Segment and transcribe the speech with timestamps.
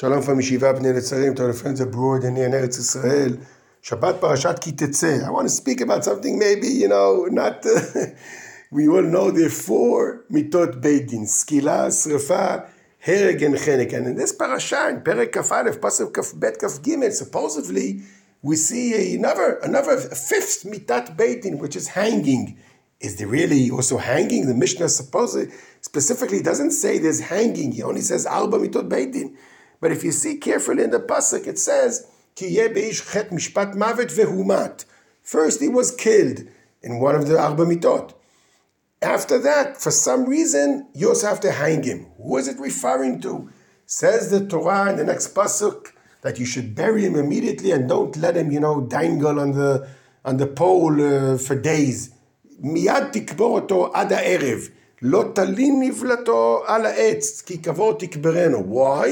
[0.00, 3.36] Shalom from Yeshiva Bnei Netzarim to the friends abroad and in Eretz Israel.
[3.82, 5.22] Shabbat Parashat Ki Tetzeh.
[5.22, 7.62] I want to speak about something maybe, you know, not...
[8.70, 11.26] We all know the four mitot Beidin.
[11.26, 12.66] Skila, Srefa,
[12.98, 13.92] Hereg, and Chenek.
[13.92, 18.00] And in this parasha, in Pasuk Kaf Bet Kaf Gimel, supposedly
[18.40, 22.56] we see another, another fifth mitat Beidin, which is hanging.
[23.00, 24.46] Is there really also hanging?
[24.46, 27.72] The Mishnah supposedly specifically doesn't say there's hanging.
[27.72, 29.36] He only says Arba mitot Beidin.
[29.81, 34.11] But if you see carefully in the pasuk, it says, "Ki beish chet mishpat mavet
[34.11, 34.85] vehumat."
[35.21, 36.39] First, he was killed
[36.81, 38.13] in one of the arba mitot.
[39.01, 42.07] After that, for some reason, you also have to hang him.
[42.17, 43.49] Who is it referring to?
[43.85, 48.17] Says the Torah in the next pasuk that you should bury him immediately and don't
[48.17, 49.87] let him, you know, dangle on the
[50.23, 52.09] on the pole uh, for days.
[52.59, 54.69] מיד תקבור אותו עד הערב.
[55.01, 58.57] לא תלין נבלתו על העץ, כי קבור תקברנו.
[58.69, 59.09] Why?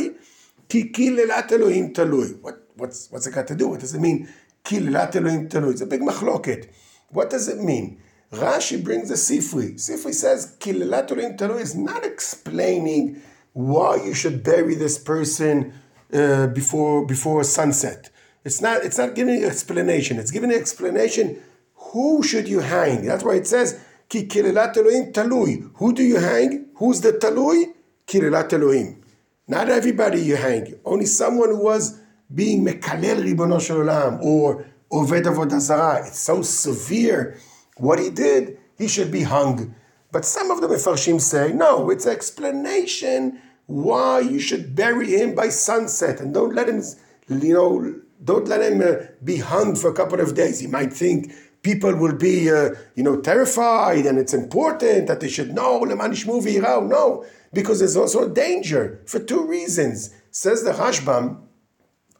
[0.70, 2.28] כי קיללת אלוהים תלוי.
[2.42, 3.68] What, what's, what's it got to do?
[3.68, 4.28] What does it mean?
[4.64, 5.74] קיללת אלוהים תלוי.
[5.74, 6.66] It's a big מחלוקת.
[7.14, 7.98] What does it mean?
[8.34, 9.76] Rashi brings the Sifri.
[9.76, 13.22] Sifri says קיללת אלוהים תלוי is not explaining
[13.54, 15.74] why you should bury this person
[16.14, 18.10] uh, before, before sunset.
[18.44, 20.18] It's not, it's not giving an explanation.
[20.18, 21.40] It's giving an explanation
[21.76, 23.06] who should you hang.
[23.06, 23.76] That's why it says
[24.10, 25.64] כי קיללת אלוהים תלוי.
[25.78, 26.66] Who do you hang?
[26.80, 27.72] Who's the תלוי?
[28.06, 28.96] קיללת אלוהים.
[29.49, 30.75] Not everybody you hang.
[30.85, 31.99] Only someone who was
[32.33, 36.07] being mekalel ribono shel olam or oved avodah.
[36.07, 37.39] It's so severe
[37.79, 38.59] what he did.
[38.77, 39.75] He should be hung.
[40.13, 41.89] But some of the mefarshim say no.
[41.89, 46.83] It's an explanation why you should bury him by sunset and don't let him,
[47.29, 50.61] you know, don't let him uh, be hung for a couple of days.
[50.61, 55.29] He might think people will be, uh, you know, terrified, and it's important that they
[55.29, 56.59] should know lemanish movie.
[56.59, 60.15] No, because there's also a danger for two reasons.
[60.31, 61.41] Says the Rashbam,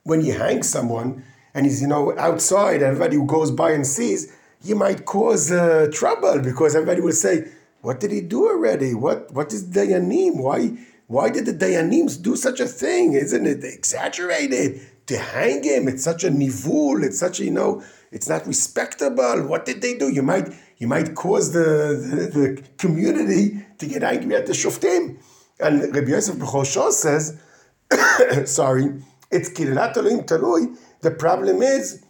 [0.03, 4.33] when you hang someone and he's, you know, outside, everybody who goes by and sees,
[4.63, 7.49] you might cause uh, trouble because everybody will say,
[7.83, 8.95] "What did he do already?
[8.95, 10.37] What what is dayanim?
[10.37, 10.77] Why
[11.09, 13.15] why did the dayanims do such a thing?
[13.15, 15.89] Isn't it exaggerated to hang him?
[15.89, 17.05] It's such a nivul.
[17.05, 19.47] It's such a you know." It's not respectable.
[19.47, 20.09] What did they do?
[20.09, 25.19] You might you might cause the, the, the community to get angry at the shoftim.
[25.61, 27.39] And Rabbi Yosef Bechor Shor says,
[28.51, 30.77] sorry, it's kirat Elohim talui.
[31.01, 32.05] The problem is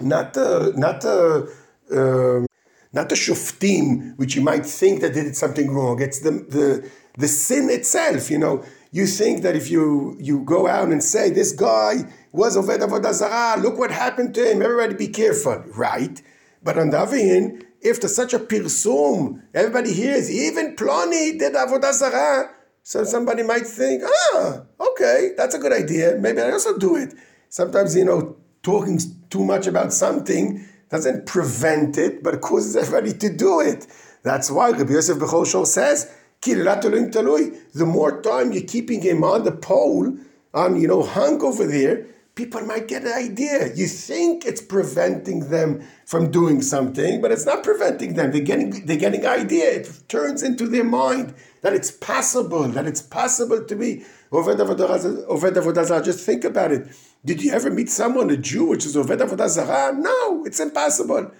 [0.00, 1.52] not the not the
[1.90, 2.46] uh,
[2.92, 6.00] not the shoftim, which you might think that they did something wrong.
[6.00, 8.30] It's the the the sin itself.
[8.30, 12.56] You know, you think that if you you go out and say this guy was
[12.56, 16.22] Oved Avodah Zarah, look what happened to him, everybody be careful, right?
[16.62, 21.54] But on the other hand, if there's such a pirsum, everybody hears, even Ploni did
[21.54, 22.50] Avodah Zarah,
[22.82, 24.02] so somebody might think,
[24.34, 27.14] ah, okay, that's a good idea, maybe I also do it.
[27.48, 28.98] Sometimes, you know, talking
[29.28, 33.86] too much about something doesn't prevent it, but causes everybody to do it.
[34.22, 36.12] That's why Rabbi Yosef Bechol says,
[36.44, 40.16] the more time you're keeping him on the pole,
[40.54, 43.72] on, you know, hung over there, people might get an idea.
[43.74, 48.32] You think it's preventing them from doing something, but it's not preventing them.
[48.32, 49.70] They're getting they're getting idea.
[49.70, 56.04] It turns into their mind that it's possible, that it's possible to be Oved Avodah
[56.04, 56.88] Just think about it.
[57.24, 61.30] Did you ever meet someone, a Jew, which is Oved Avodah No, it's impossible.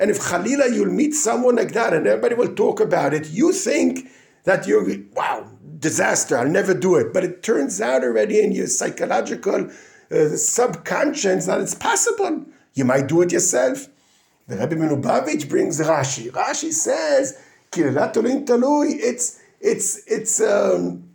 [0.00, 3.52] And if Khalila, you'll meet someone like that and everybody will talk about it, you
[3.52, 4.08] think
[4.48, 5.46] that you're, wow,
[5.78, 7.12] disaster, I'll never do it.
[7.12, 9.70] But it turns out already in your psychological
[10.10, 12.46] uh, subconscious that it's possible.
[12.72, 13.88] You might do it yourself.
[14.46, 16.30] The Rebbe Menubavitch brings Rashi.
[16.30, 17.38] Rashi says,
[17.76, 21.10] it's it's it's um,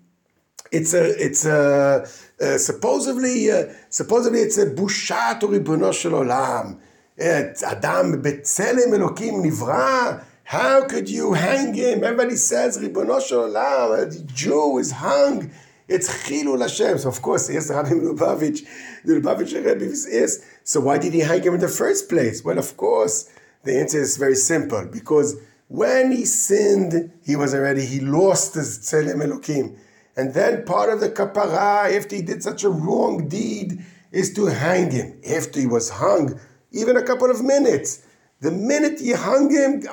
[0.71, 2.05] it's a it's a
[2.39, 6.77] uh, supposedly uh, supposedly it's a bushat ribono shel olam.
[7.19, 10.23] Adam betzelem Elokim nivra.
[10.43, 12.03] How could you hang him?
[12.03, 14.11] Everybody says ribono olam.
[14.11, 15.51] The Jew is hung.
[15.87, 16.97] It's Chilul Hashem.
[16.99, 18.65] So of course, yes, Rabbi Lubavitch,
[19.05, 20.45] the Lubavitch Rebbe is.
[20.63, 22.43] So why did he hang him in the first place?
[22.43, 23.29] Well, of course,
[23.63, 24.85] the answer is very simple.
[24.85, 25.35] Because
[25.67, 29.77] when he sinned, he was already, he lost his Tzelem Elokim.
[30.15, 34.45] And then part of the kapara, after he did such a wrong deed, is to
[34.45, 35.19] hang him.
[35.27, 36.39] After he was hung,
[36.71, 38.05] even a couple of minutes.
[38.43, 39.83] The minute you hung him,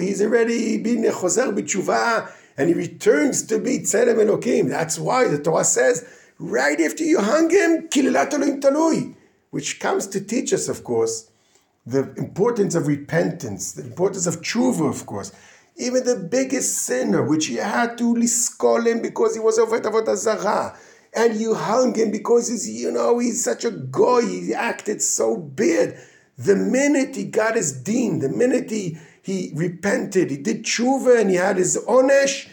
[0.00, 4.70] he's already been a choser b'tshuva, and he returns to be Tzelem Elokim.
[4.70, 6.02] That's why the Torah says,
[6.38, 8.30] right after you hung him, Kililat
[8.62, 9.14] Talui,
[9.50, 11.30] which comes to teach us, of course,
[11.84, 15.30] the importance of repentance, the importance of tshuva, of course.
[15.76, 20.16] Even the biggest sinner, which he had to liskol him because he was oved Avodah
[20.16, 20.74] Zarah,
[21.12, 25.36] and you hung him because he's, you know, he's such a guy, he acted so
[25.36, 26.00] bad.
[26.44, 31.30] The minute he got his deen, the minute he, he repented, he did tshuva and
[31.30, 32.48] he had his onesh,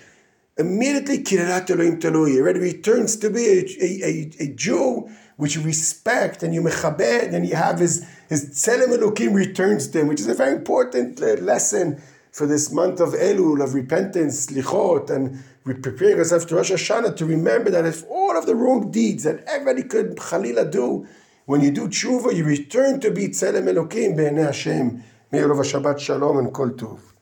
[0.57, 2.31] immediately Kirat Elohim Talui.
[2.31, 6.61] He already returns to be a, a, a, a Jew which you respect and you
[6.61, 10.53] mechabed and you have his, his Tzelem Elohim returns to him, which is a very
[10.53, 11.99] important uh, lesson
[12.31, 17.15] for this month of Elul, of repentance, lichot, and we preparing ourselves to Rosh Hashanah
[17.15, 21.07] to remember that if all of the wrong deeds that everybody could chalila do,
[21.49, 25.03] when you do tshuva, you return to be Tzelem Elohim, Be'enei Hashem.
[25.31, 27.09] May Shabbat Shalom and Kol Tov.